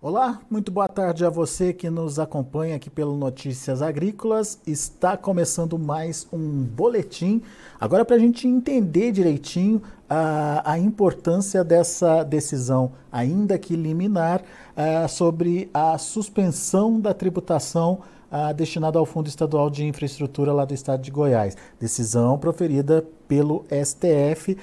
[0.00, 4.60] Olá, muito boa tarde a você que nos acompanha aqui pelo Notícias Agrícolas.
[4.64, 7.42] Está começando mais um boletim.
[7.80, 15.08] Agora, para a gente entender direitinho a, a, importância dessa decisão, ainda que liminar, uh,
[15.08, 17.98] sobre a suspensão da tributação
[18.30, 21.56] uh, destinada ao Fundo Estadual de Infraestrutura lá do estado de Goiás.
[21.80, 24.56] Decisão proferida pelo STF uh,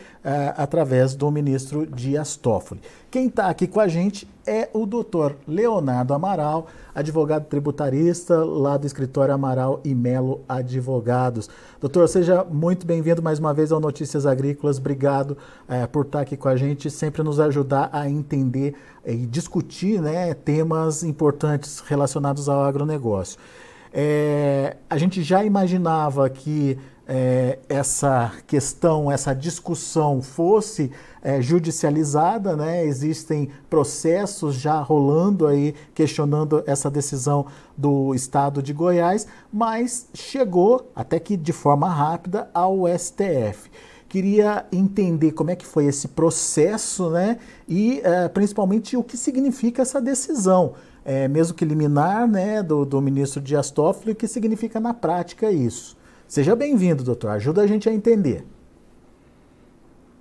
[0.57, 2.81] através do ministro Dias Toffoli.
[3.11, 8.85] Quem está aqui com a gente é o doutor Leonardo Amaral, advogado tributarista lá do
[8.85, 11.49] escritório Amaral e Melo Advogados.
[11.79, 14.79] Doutor, seja muito bem-vindo mais uma vez ao Notícias Agrícolas.
[14.79, 20.01] Obrigado uh, por estar aqui com a gente, sempre nos ajudar a entender e discutir
[20.01, 23.39] né, temas importantes relacionados ao agronegócio.
[23.97, 26.77] É, a gente já imaginava que
[27.07, 32.83] é, essa questão, essa discussão fosse é, judicializada, né?
[32.85, 37.45] Existem processos já rolando aí questionando essa decisão
[37.77, 43.69] do Estado de Goiás, mas chegou até que de forma rápida ao STF.
[44.07, 47.37] Queria entender como é que foi esse processo, né?
[47.67, 50.73] E é, principalmente o que significa essa decisão.
[51.03, 55.51] É, mesmo que liminar, né, do, do ministro Dias Toffoli, o que significa na prática
[55.51, 55.95] isso.
[56.27, 57.29] Seja bem-vindo, doutor.
[57.29, 58.43] Ajuda a gente a entender.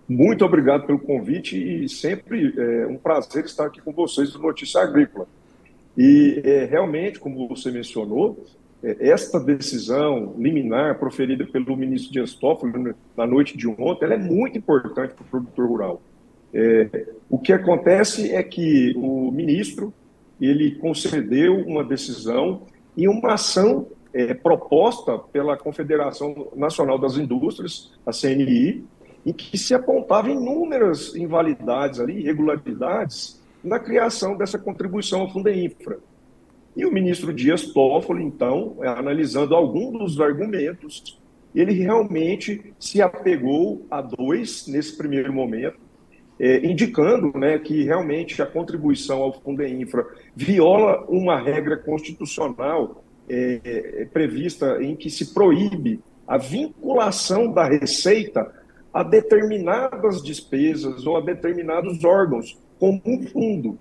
[0.06, 4.82] Muito obrigado pelo convite e sempre é um prazer estar aqui com vocês do Notícia
[4.82, 5.26] Agrícola.
[5.96, 8.44] E é, realmente, como você mencionou,
[8.82, 14.18] é, esta decisão liminar proferida pelo ministro Dias Toffoli na noite de ontem, ela é
[14.18, 16.02] muito importante para o produtor rural.
[16.52, 19.92] É, o que acontece é que o ministro
[20.38, 22.62] ele concedeu uma decisão
[22.94, 28.84] e uma ação é, proposta pela Confederação Nacional das Indústrias, a CNI,
[29.26, 35.98] em que se apontavam inúmeras invalidades ali, irregularidades na criação dessa contribuição ao Fundeinfra.
[36.76, 41.20] E o ministro Dias Toffoli, então, é, analisando alguns dos argumentos,
[41.54, 45.78] ele realmente se apegou a dois nesse primeiro momento,
[46.38, 54.04] é, indicando né, que realmente a contribuição ao Fundeinfra viola uma regra constitucional é, é,
[54.06, 58.52] prevista em que se proíbe a vinculação da receita
[58.92, 63.78] a determinadas despesas ou a determinados órgãos, como um fundo.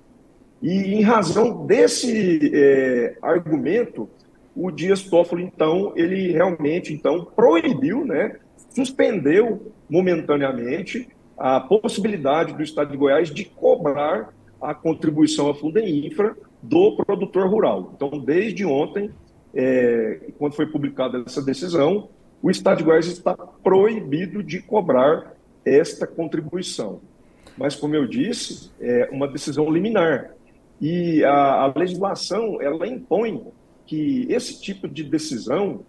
[0.62, 4.10] E em razão desse é, argumento,
[4.56, 8.38] o Dias Toffoli, então, ele realmente então proibiu, né,
[8.70, 16.96] suspendeu momentaneamente a possibilidade do Estado de Goiás de cobrar a contribuição à Fundeinfra do
[16.96, 17.92] produtor rural.
[17.96, 19.12] Então, desde ontem,
[19.54, 22.10] é, quando foi publicada essa decisão,
[22.42, 25.34] o Estado de Goiás está proibido de cobrar
[25.66, 27.00] esta contribuição.
[27.58, 30.32] Mas, como eu disse, é uma decisão liminar.
[30.82, 33.46] E a, a legislação, ela impõe
[33.86, 35.82] que esse tipo de decisão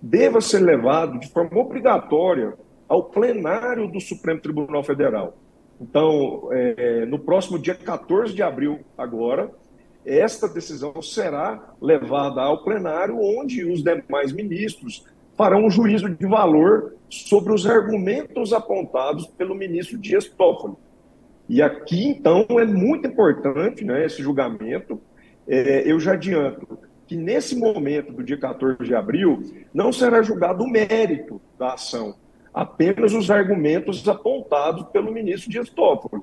[0.00, 2.54] deva ser levado de forma obrigatória
[2.88, 5.36] ao plenário do Supremo Tribunal Federal.
[5.80, 9.50] Então, é, no próximo dia 14 de abril, agora,
[10.04, 15.04] esta decisão será levada ao plenário, onde os demais ministros
[15.36, 20.74] farão um juízo de valor sobre os argumentos apontados pelo ministro Dias Toffoli.
[21.48, 25.00] E aqui, então, é muito importante né, esse julgamento.
[25.48, 29.42] É, eu já adianto que, nesse momento do dia 14 de abril,
[29.74, 32.14] não será julgado o mérito da ação,
[32.54, 36.22] apenas os argumentos apontados pelo ministro Dias Toffoli.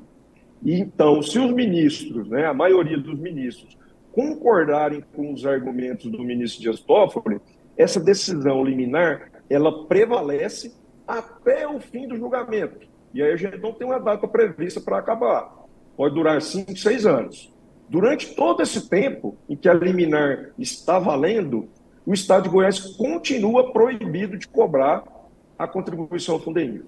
[0.66, 3.78] Então, se os ministros, né, a maioria dos ministros,
[4.12, 7.40] concordarem com os argumentos do ministro Dias Toffoli,
[7.78, 10.73] essa decisão liminar, ela prevalece
[11.07, 12.88] até o fim do julgamento.
[13.13, 15.66] E aí a gente não tem uma data prevista para acabar.
[15.95, 17.53] Pode durar cinco, seis anos.
[17.88, 21.69] Durante todo esse tempo em que a liminar está valendo,
[22.06, 25.03] o Estado de Goiás continua proibido de cobrar
[25.57, 26.86] a contribuição ao.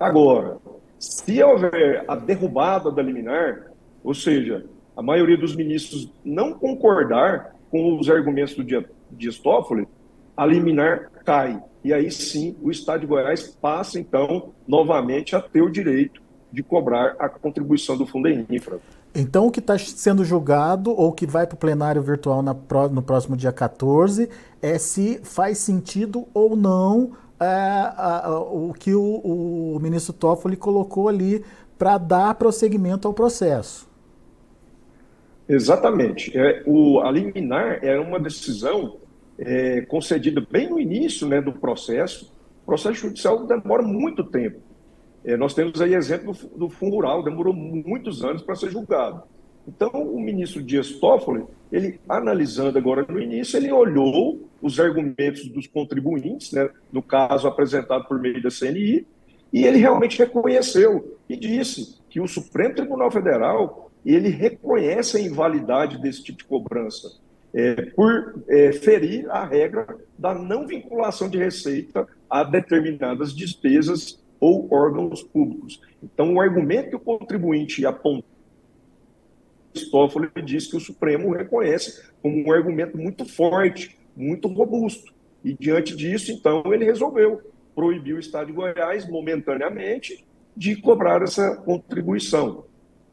[0.00, 0.56] Agora,
[1.02, 3.72] se houver a derrubada da liminar,
[4.04, 4.64] ou seja,
[4.96, 8.64] a maioria dos ministros não concordar com os argumentos do
[9.10, 9.88] Dias Toffoli,
[10.36, 11.60] a liminar cai.
[11.82, 16.22] E aí sim o Estado de Goiás passa, então, novamente a ter o direito
[16.52, 18.78] de cobrar a contribuição do Fundo Infra.
[19.12, 22.54] Então, o que está sendo julgado ou que vai para o plenário virtual na,
[22.92, 24.28] no próximo dia 14
[24.60, 27.10] é se faz sentido ou não
[27.42, 31.44] é, a, o que o, o ministro Toffoli colocou ali
[31.78, 33.90] para dar prosseguimento ao processo.
[35.48, 36.36] Exatamente.
[36.38, 38.96] É, o, a liminar era uma decisão
[39.38, 42.32] é, concedida bem no início né, do processo.
[42.62, 44.60] O processo judicial demora muito tempo.
[45.24, 49.22] É, nós temos aí exemplo do, do Fundo Rural, demorou muitos anos para ser julgado.
[49.66, 55.66] Então, o ministro Dias Toffoli, ele analisando agora no início, ele olhou os argumentos dos
[55.66, 59.06] contribuintes, né, no caso apresentado por meio da CNI,
[59.52, 66.00] e ele realmente reconheceu e disse que o Supremo Tribunal Federal ele reconhece a invalidade
[66.00, 67.20] desse tipo de cobrança
[67.54, 74.72] é, por é, ferir a regra da não vinculação de receita a determinadas despesas ou
[74.72, 75.80] órgãos públicos.
[76.02, 78.24] Então, o argumento que o contribuinte apontou,
[79.90, 85.12] Toffoli disse que o Supremo reconhece como um argumento muito forte, muito robusto.
[85.44, 87.40] E, diante disso, então, ele resolveu
[87.74, 90.24] proibir o Estado de Goiás, momentaneamente,
[90.56, 92.64] de cobrar essa contribuição.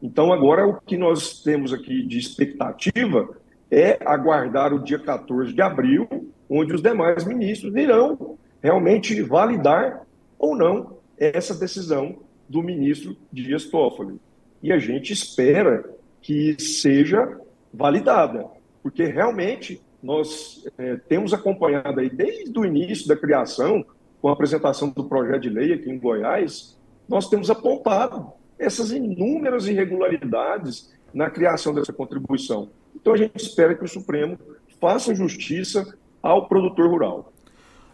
[0.01, 3.29] Então, agora, o que nós temos aqui de expectativa
[3.71, 6.07] é aguardar o dia 14 de abril,
[6.49, 10.05] onde os demais ministros irão realmente validar
[10.37, 12.17] ou não essa decisão
[12.47, 14.19] do ministro Dias Toffoli.
[14.61, 15.83] E a gente espera
[16.21, 17.39] que seja
[17.73, 18.45] validada,
[18.81, 23.85] porque realmente nós é, temos acompanhado aí desde o início da criação,
[24.21, 29.67] com a apresentação do projeto de lei aqui em Goiás, nós temos apontado essas inúmeras
[29.67, 32.69] irregularidades na criação dessa contribuição.
[32.95, 34.37] Então a gente espera que o Supremo
[34.79, 37.31] faça justiça ao produtor rural.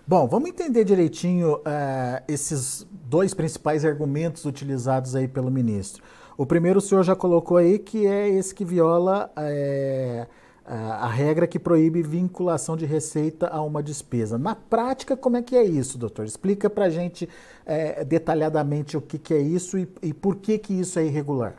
[0.08, 6.04] Bom, vamos entender direitinho uh, esses dois principais argumentos utilizados aí pelo ministro.
[6.38, 10.28] O primeiro o senhor já colocou aí, que é esse que viola é,
[10.68, 14.38] a regra que proíbe vinculação de receita a uma despesa.
[14.38, 16.26] Na prática, como é que é isso, doutor?
[16.26, 17.30] Explica para a gente
[17.66, 21.56] é, detalhadamente o que, que é isso e, e, por que, que isso é irregular.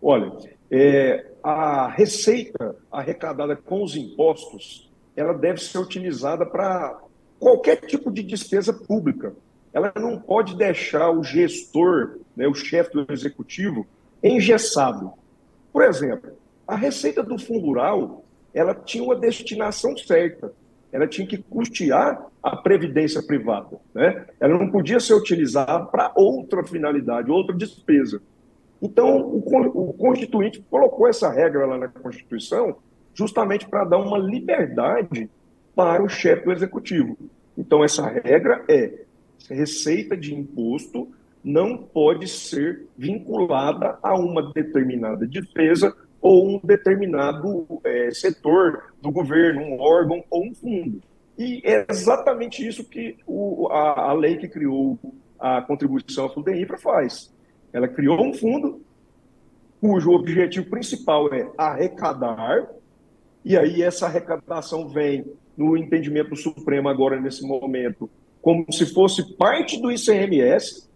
[0.00, 0.32] Olha,
[0.70, 7.00] é, a receita arrecadada com os impostos, ela deve ser utilizada para
[7.40, 9.34] qualquer tipo de despesa pública.
[9.72, 13.84] Ela não pode deixar o gestor, né, o chefe do executivo,
[14.22, 15.12] engessado.
[15.72, 16.30] Por exemplo,
[16.66, 18.24] a receita do fundo rural,
[18.54, 20.52] ela tinha uma destinação certa.
[20.90, 23.78] Ela tinha que custear a previdência privada.
[23.94, 24.26] Né?
[24.38, 28.20] Ela não podia ser utilizada para outra finalidade, outra despesa.
[28.80, 32.76] Então, o, o Constituinte colocou essa regra lá na Constituição
[33.14, 35.30] justamente para dar uma liberdade
[35.74, 37.16] para o chefe do Executivo.
[37.56, 39.04] Então, essa regra é
[39.48, 41.08] receita de imposto
[41.44, 49.60] não pode ser vinculada a uma determinada despesa ou um determinado é, setor do governo,
[49.60, 51.02] um órgão ou um fundo.
[51.36, 54.96] E é exatamente isso que o, a, a, lei que criou
[55.38, 57.34] a contribuição à Fundeinfra faz.
[57.72, 58.80] Ela criou um fundo
[59.80, 62.68] cujo objetivo principal é arrecadar,
[63.44, 65.24] e aí essa arrecadação vem,
[65.56, 68.08] no entendimento do Supremo agora nesse momento,
[68.40, 70.88] como se fosse parte do ICMS,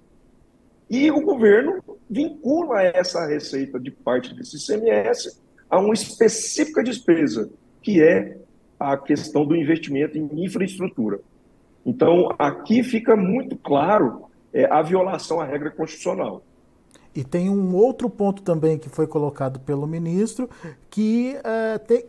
[0.88, 7.50] e o governo vincula essa receita de parte desse ICMS a uma específica despesa,
[7.82, 8.38] que é
[8.78, 11.20] a questão do investimento em infraestrutura.
[11.84, 16.42] Então, aqui fica muito claro é, a violação à regra constitucional.
[17.14, 20.50] E tem um outro ponto também que foi colocado pelo ministro,
[20.90, 22.04] que uh, tem.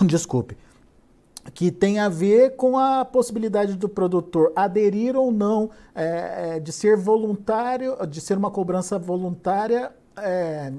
[0.06, 0.56] Desculpe.
[1.58, 6.96] Que tem a ver com a possibilidade do produtor aderir ou não, é, de ser
[6.96, 10.70] voluntário, de ser uma cobrança voluntária é,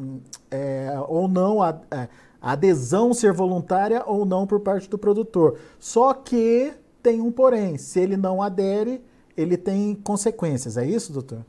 [0.49, 2.07] é, ou não, a, a
[2.53, 5.59] adesão ser voluntária ou não por parte do produtor.
[5.77, 6.71] Só que
[7.03, 9.01] tem um porém: se ele não adere,
[9.35, 10.77] ele tem consequências.
[10.77, 11.45] É isso, doutor?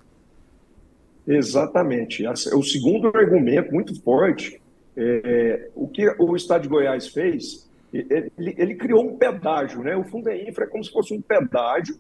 [1.24, 2.26] Exatamente.
[2.26, 4.60] O segundo argumento, muito forte,
[4.96, 9.96] é, o que o Estado de Goiás fez, ele, ele, criou um pedágio, né?
[9.96, 11.98] O Fundo é Infra é como se fosse um pedágio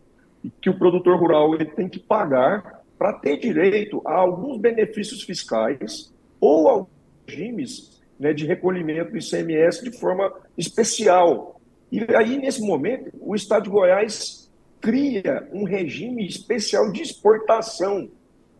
[0.60, 6.12] que o produtor rural ele tem que pagar para ter direito a alguns benefícios fiscais
[6.40, 6.86] ou a
[7.26, 11.60] regimes né, de recolhimento do ICMS de forma especial.
[11.90, 18.10] E aí, nesse momento, o Estado de Goiás cria um regime especial de exportação.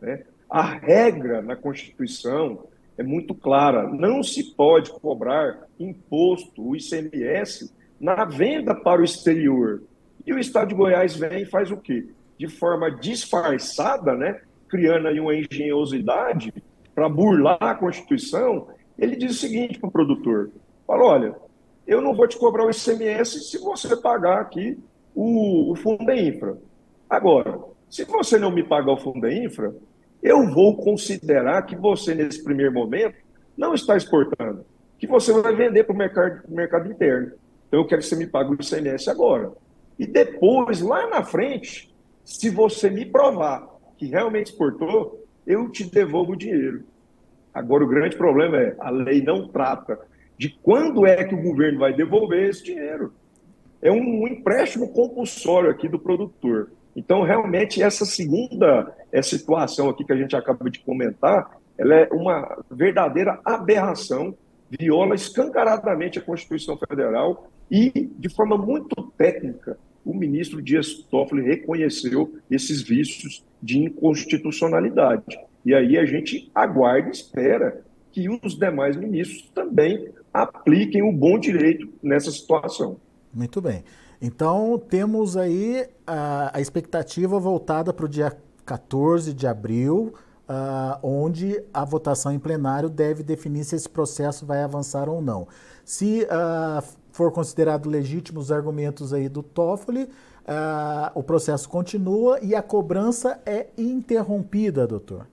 [0.00, 0.24] Né?
[0.48, 2.64] A regra na Constituição
[3.00, 9.82] é muito clara: não se pode cobrar imposto, o ICMS, na venda para o exterior.
[10.26, 12.08] E o Estado de Goiás vem e faz o quê?
[12.38, 16.52] De forma disfarçada, né, criando aí uma engenhosidade
[16.94, 20.50] para burlar a Constituição, ele diz o seguinte para o produtor:
[20.86, 21.34] fala, olha,
[21.86, 24.78] eu não vou te cobrar o ICMS se você pagar aqui
[25.14, 26.58] o, o Fundo Infra.
[27.08, 29.74] Agora, se você não me pagar o Fundo Infra,
[30.22, 33.16] eu vou considerar que você, nesse primeiro momento,
[33.56, 34.64] não está exportando,
[34.98, 37.32] que você vai vender para o mercado, mercado interno.
[37.68, 39.52] Então, eu quero que você me pague o ICMS agora.
[39.98, 46.32] E depois, lá na frente, se você me provar que realmente exportou, eu te devolvo
[46.32, 46.84] o dinheiro.
[47.52, 49.98] Agora, o grande problema é a lei não trata
[50.38, 53.12] de quando é que o governo vai devolver esse dinheiro.
[53.82, 56.70] É um empréstimo compulsório aqui do produtor.
[56.94, 62.08] Então, realmente, essa segunda essa situação aqui que a gente acaba de comentar, ela é
[62.12, 64.34] uma verdadeira aberração,
[64.68, 72.34] viola escancaradamente a Constituição Federal e, de forma muito técnica, o ministro Dias Toffoli reconheceu
[72.50, 75.38] esses vícios de inconstitucionalidade.
[75.64, 81.38] E aí a gente aguarda e espera que os demais ministros também apliquem o bom
[81.38, 82.96] direito nessa situação.
[83.32, 83.84] Muito bem.
[84.20, 88.36] Então, temos aí a, a expectativa voltada para o dia
[88.70, 90.14] 14 de abril,
[90.48, 95.48] uh, onde a votação em plenário deve definir se esse processo vai avançar ou não.
[95.84, 102.54] Se uh, for considerado legítimo os argumentos aí do Toffoli, uh, o processo continua e
[102.54, 105.26] a cobrança é interrompida, doutor.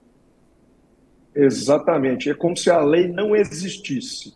[1.32, 2.28] Exatamente.
[2.28, 4.34] É como se a lei não existisse.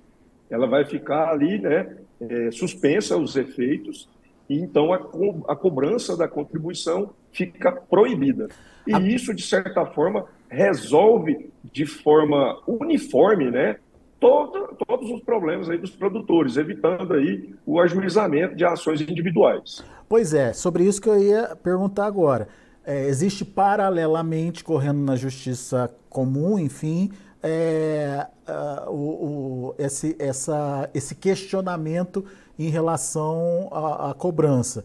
[0.48, 4.08] Ela vai ficar ali, né, é, suspensa os efeitos,
[4.48, 8.48] e então a, co a cobrança da contribuição fica proibida.
[8.86, 13.76] E isso, de certa forma, resolve de forma uniforme, né,
[14.20, 19.84] todo, todos os problemas aí dos produtores, evitando aí o ajuizamento de ações individuais.
[20.08, 22.48] Pois é, sobre isso que eu ia perguntar agora.
[22.84, 27.10] É, existe paralelamente, correndo na justiça comum, enfim,
[27.42, 32.24] é, uh, o, o, esse, essa, esse questionamento
[32.58, 34.84] em relação à, à cobrança.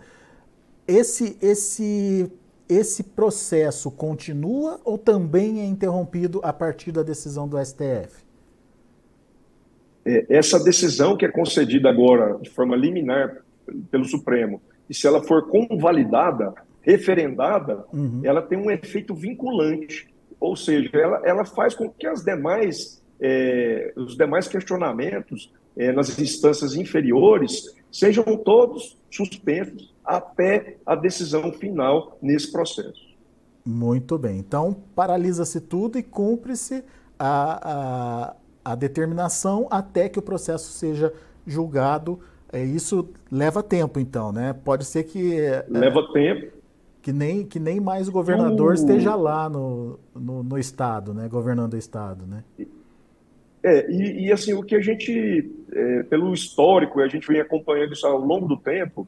[0.87, 2.31] Esse, esse,
[2.69, 8.25] esse processo continua ou também é interrompido a partir da decisão do STF?
[10.05, 13.37] É, essa decisão que é concedida agora de forma liminar
[13.91, 18.21] pelo Supremo, e se ela for convalidada, referendada, uhum.
[18.23, 20.07] ela tem um efeito vinculante,
[20.39, 26.17] ou seja, ela, ela faz com que as demais, é, os demais questionamentos é, nas
[26.17, 33.05] instâncias inferiores sejam todos suspensos até a decisão final nesse processo.
[33.65, 34.39] Muito bem.
[34.39, 36.83] Então, paralisa-se tudo e cumpre-se
[37.19, 38.33] a,
[38.63, 41.13] a, a determinação até que o processo seja
[41.45, 42.19] julgado.
[42.51, 44.53] É, isso leva tempo, então, né?
[44.53, 45.37] Pode ser que.
[45.37, 46.57] É, leva é, tempo
[47.07, 51.29] que nem, que nem mais o governador esteja lá no, no, no, Estado, né?
[51.29, 52.25] governando o Estado.
[52.25, 52.43] Né?
[53.63, 57.93] É, e, e assim, o que a gente, é, pelo histórico, a gente vem acompanhando
[57.93, 59.07] isso ao longo do tempo,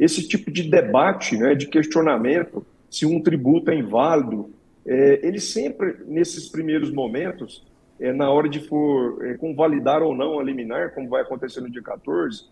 [0.00, 4.50] esse tipo de debate, né, de questionamento, se um tributo é inválido,
[4.86, 7.64] é, ele sempre, nesses primeiros momentos,
[8.00, 11.70] é, na hora de for é, convalidar ou não a liminar, como vai acontecer no
[11.70, 12.46] dia 14,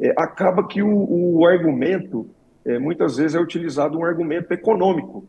[0.00, 2.28] é, acaba que o, o argumento
[2.64, 5.24] é, muitas vezes é utilizado um argumento econômico.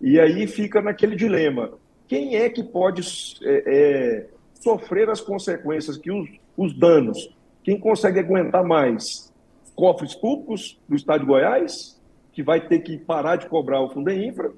[0.00, 1.72] E aí fica naquele dilema:
[2.08, 3.02] quem é que pode
[3.42, 7.32] é, é, sofrer as consequências, que os, os danos?
[7.62, 9.23] Quem consegue aguentar mais?
[9.74, 12.00] Cofres públicos do Estado de Goiás,
[12.32, 14.52] que vai ter que parar de cobrar o Fundo Infra,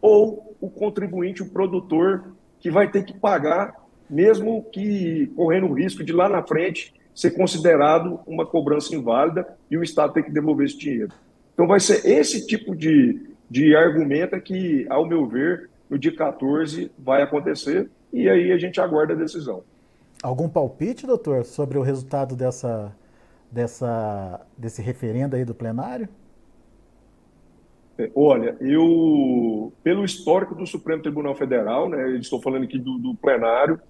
[0.00, 3.74] ou o contribuinte, o produtor, que vai ter que pagar,
[4.08, 9.76] mesmo que correndo o risco de lá na frente ser considerado uma cobrança inválida e
[9.76, 11.12] o Estado ter que devolver esse dinheiro.
[11.54, 16.90] Então, vai ser esse tipo de, de argumento que, ao meu ver, no dia 14
[16.98, 19.62] vai acontecer e aí a gente aguarda a decisão.
[20.22, 22.94] Algum palpite, doutor, sobre o resultado dessa,
[23.56, 26.06] dessa, desse referendo aí do plenário?
[27.98, 33.14] É, olha, eu, pelo histórico do Supremo Tribunal Federal, né, estou falando aqui do, do
[33.14, 33.80] plenário,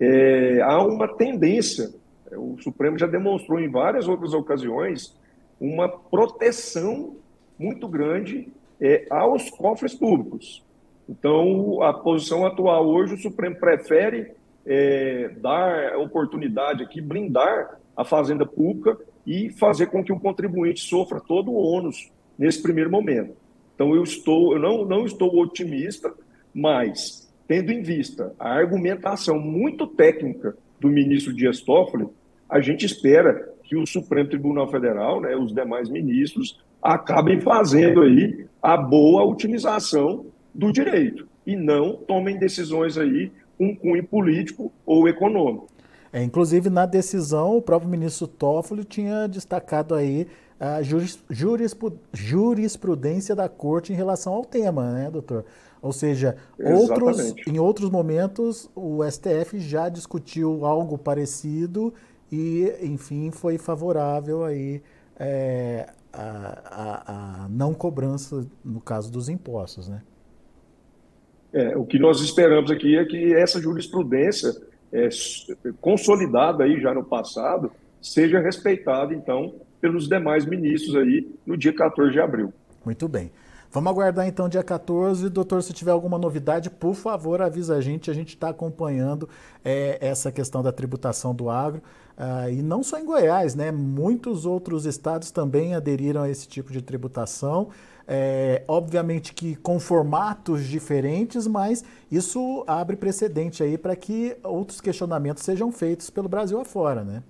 [0.00, 1.92] é, há uma tendência,
[2.32, 5.14] o Supremo já demonstrou em várias outras ocasiões,
[5.60, 7.16] uma proteção
[7.58, 8.48] muito grande
[8.80, 10.64] é, aos cofres públicos.
[11.06, 14.32] Então, a posição atual hoje, o Supremo prefere
[14.64, 18.96] é, dar oportunidade aqui, blindar a fazenda pública
[19.26, 23.34] e fazer com que o contribuinte sofra todo o ônus nesse primeiro momento.
[23.74, 26.12] Então, eu, estou, eu não, não estou otimista,
[26.52, 32.06] mas, tendo em vista a argumentação muito técnica do ministro Dias Toffoli,
[32.48, 38.46] a gente espera que o Supremo Tribunal Federal, né, os demais ministros, acabem fazendo aí
[38.60, 45.69] a boa utilização do direito e não tomem decisões aí com cunho político ou econômico.
[46.12, 50.26] É, inclusive, na decisão, o próprio ministro Toffoli tinha destacado aí
[50.58, 51.18] a juris,
[52.12, 55.44] jurisprudência da corte em relação ao tema, né, doutor?
[55.80, 61.94] Ou seja, outros, em outros momentos, o STF já discutiu algo parecido
[62.30, 64.82] e, enfim, foi favorável aí
[65.18, 70.02] é, a, a, a, não cobrança, no caso dos impostos, né?
[71.52, 74.54] É, o que nós esperamos aqui é que essa jurisprudência
[74.92, 75.08] é,
[75.80, 77.70] consolidada aí já no passado
[78.00, 82.52] seja respeitada, então, pelos demais ministros aí no dia 14 de abril.
[82.84, 83.30] Muito bem.
[83.72, 85.28] Vamos aguardar então dia 14.
[85.28, 88.10] Doutor, se tiver alguma novidade, por favor, avisa a gente.
[88.10, 89.28] A gente está acompanhando
[89.64, 91.80] é, essa questão da tributação do agro.
[92.20, 93.72] Uh, e não só em Goiás, né?
[93.72, 97.70] Muitos outros estados também aderiram a esse tipo de tributação.
[98.06, 105.44] É, obviamente que com formatos diferentes, mas isso abre precedente aí para que outros questionamentos
[105.44, 107.22] sejam feitos pelo Brasil afora, né?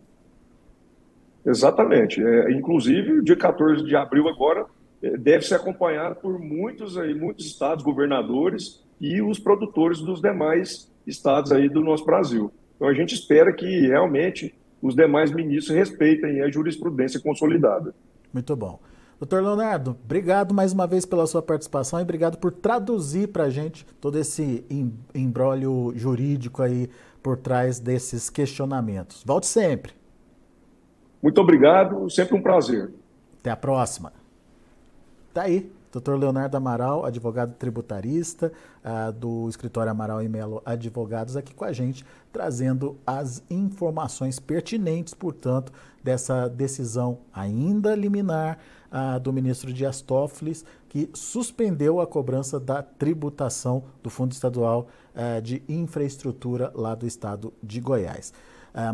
[1.47, 2.20] Exatamente.
[2.20, 4.66] É, inclusive, dia 14 de abril agora
[5.00, 10.90] é, deve ser acompanhado por muitos, aí, muitos estados, governadores e os produtores dos demais
[11.06, 12.50] estados aí do nosso Brasil.
[12.75, 17.94] Então a gente espera que realmente os demais ministros respeitem a jurisprudência consolidada.
[18.32, 18.80] Muito bom.
[19.18, 23.50] Doutor Leonardo, obrigado mais uma vez pela sua participação e obrigado por traduzir para a
[23.50, 24.64] gente todo esse
[25.14, 26.88] embrólio jurídico aí
[27.22, 29.22] por trás desses questionamentos.
[29.26, 29.92] Volte sempre.
[31.22, 32.90] Muito obrigado, sempre um prazer.
[33.40, 34.10] Até a próxima.
[35.34, 36.14] Tá aí, Dr.
[36.14, 38.52] Leonardo Amaral, advogado tributarista
[38.85, 45.14] uh, do escritório Amaral e Melo Advogados, aqui com a gente, trazendo as informações pertinentes,
[45.14, 48.59] portanto, dessa decisão ainda liminar
[48.92, 50.56] uh, do ministro Dias Toffoli,
[50.88, 57.52] que suspendeu a cobrança da tributação do Fundo Estadual uh, de Infraestrutura lá do estado
[57.62, 58.32] de Goiás.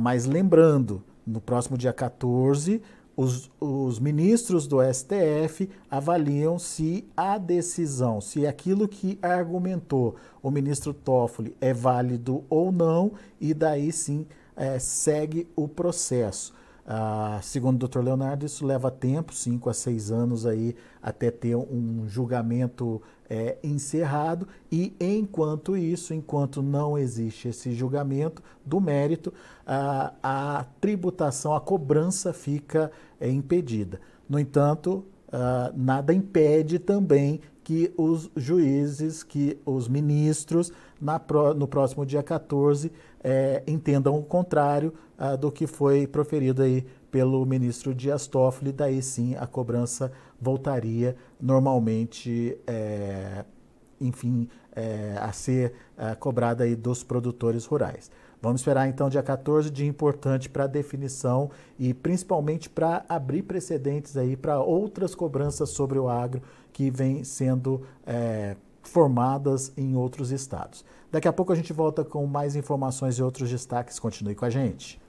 [0.00, 2.80] mas lembrando, no próximo dia 14,
[3.16, 10.92] os, os, ministros do STF avaliam se a decisão, se aquilo que argumentou o ministro
[10.92, 16.54] Toffoli é válido ou não, e daí sim é, segue o processo.
[16.88, 17.98] Ah, segundo o Dr.
[17.98, 24.46] Leonardo, isso leva tempo, 5 a 6 anos aí, até ter um julgamento é, encerrado,
[24.70, 29.34] e enquanto isso, enquanto não existe esse julgamento do mérito,
[29.66, 34.00] a, a tributação, a cobrança fica é, impedida.
[34.28, 35.04] No entanto,
[35.74, 41.20] nada impede também que os juízes, que os ministros, na,
[41.54, 44.92] no próximo dia 14, é, entendam o contrário
[45.40, 52.58] do que foi proferido aí pelo ministro Dias Toffoli, daí sim a cobrança voltaria normalmente,
[52.66, 53.42] é,
[53.98, 58.10] enfim, é, a ser é, cobrada aí dos produtores rurais.
[58.42, 64.36] Vamos esperar então dia 14, dia importante para definição e principalmente para abrir precedentes aí
[64.36, 68.56] para outras cobranças sobre o agro que vem sendo é,
[68.86, 70.84] formadas em outros estados.
[71.10, 73.98] Daqui a pouco a gente volta com mais informações e outros destaques.
[73.98, 75.00] Continue com a gente.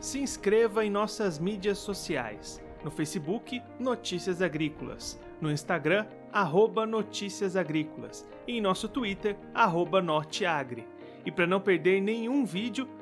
[0.00, 2.60] Se inscreva em nossas mídias sociais.
[2.82, 5.20] No Facebook, Notícias Agrícolas.
[5.40, 8.24] No Instagram, arroba Notícias Agrícolas.
[8.46, 10.86] E em nosso Twitter, arroba Norteagri.
[11.26, 12.88] E para não perder nenhum vídeo,